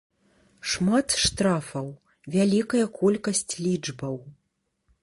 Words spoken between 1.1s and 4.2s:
штрафаў, вялікая колькасць лічбаў.